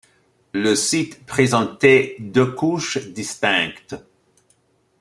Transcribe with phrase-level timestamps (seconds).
[0.53, 3.93] Le site présentait deux couches distinctes.